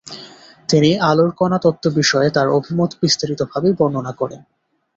[0.69, 4.41] তিনি আলোর কণা তত্ত্ব বিষয়ে তার অভিমত বিস্তারিতভাবে বর্ণনা করেন।